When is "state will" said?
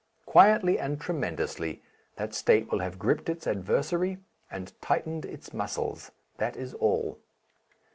2.33-2.79